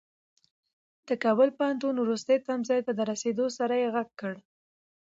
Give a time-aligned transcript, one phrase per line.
[1.07, 4.33] د کابل پوهنتون وروستي تمځای ته د رسېدو سره يې غږ کړ.